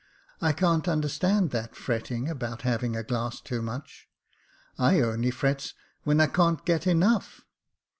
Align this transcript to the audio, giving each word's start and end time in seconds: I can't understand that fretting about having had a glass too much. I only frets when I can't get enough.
I 0.41 0.51
can't 0.51 0.87
understand 0.87 1.51
that 1.51 1.75
fretting 1.75 2.27
about 2.27 2.63
having 2.63 2.95
had 2.95 3.05
a 3.05 3.07
glass 3.07 3.39
too 3.39 3.61
much. 3.61 4.07
I 4.79 4.99
only 4.99 5.29
frets 5.29 5.75
when 6.05 6.19
I 6.19 6.25
can't 6.25 6.65
get 6.65 6.87
enough. 6.87 7.41